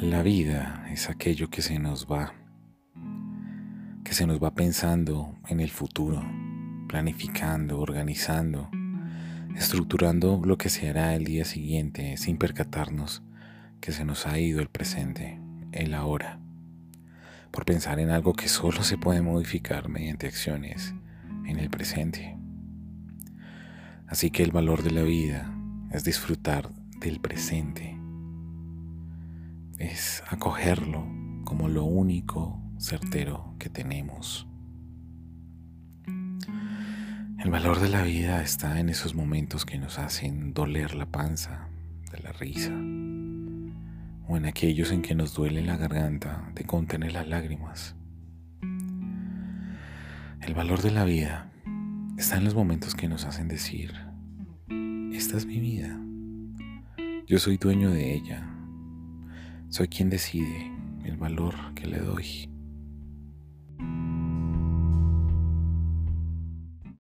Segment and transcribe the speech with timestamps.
[0.00, 2.34] La vida es aquello que se nos va,
[4.04, 6.22] que se nos va pensando en el futuro,
[6.86, 8.70] planificando, organizando,
[9.56, 13.22] estructurando lo que se hará el día siguiente sin percatarnos
[13.80, 15.40] que se nos ha ido el presente,
[15.72, 16.40] el ahora,
[17.50, 20.94] por pensar en algo que solo se puede modificar mediante acciones
[21.46, 22.36] en el presente.
[24.06, 25.50] Así que el valor de la vida
[25.90, 26.68] es disfrutar
[27.00, 27.95] del presente,
[29.78, 31.06] es acogerlo
[31.44, 34.46] como lo único certero que tenemos.
[37.38, 41.68] El valor de la vida está en esos momentos que nos hacen doler la panza
[42.10, 42.72] de la risa,
[44.28, 47.94] o en aquellos en que nos duele la garganta de contener las lágrimas.
[50.40, 51.52] El valor de la vida
[52.16, 53.94] está en los momentos que nos hacen decir,
[55.12, 56.00] esta es mi vida,
[57.26, 58.55] yo soy dueño de ella,
[59.76, 60.72] soy quien decide
[61.04, 62.55] el valor que le doy.